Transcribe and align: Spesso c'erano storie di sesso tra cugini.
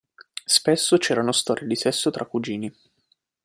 Spesso 0.45 0.97
c'erano 0.97 1.31
storie 1.31 1.67
di 1.67 1.75
sesso 1.75 2.09
tra 2.09 2.25
cugini. 2.25 2.75